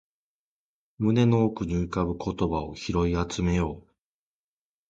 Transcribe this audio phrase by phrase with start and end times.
[0.97, 3.91] 胸の奥に浮かぶ言葉を拾い集めよう